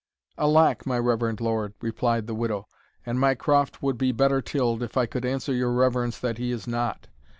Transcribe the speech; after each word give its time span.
"Alack! 0.35 0.87
my 0.87 0.97
reverend 0.97 1.39
lord," 1.39 1.75
replied 1.79 2.25
the 2.25 2.33
widow, 2.33 2.65
"and 3.05 3.19
my 3.19 3.35
croft 3.35 3.83
would 3.83 3.99
be 3.99 4.11
better 4.11 4.41
tilled, 4.41 4.81
if 4.81 4.97
I 4.97 5.05
could 5.05 5.25
answer 5.25 5.53
your 5.53 5.73
reverence 5.73 6.17
that 6.17 6.39
he 6.39 6.49
is 6.49 6.65
not. 6.65 7.05